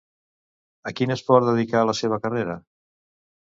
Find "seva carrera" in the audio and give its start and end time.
2.01-2.59